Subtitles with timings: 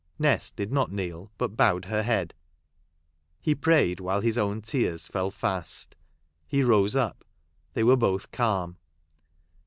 [0.17, 2.33] Nest did not kneel, but bowed her head.
[3.39, 5.95] He prayed, while his own tears fell fast.
[6.47, 7.23] He rose up.
[7.75, 8.77] They were both calm.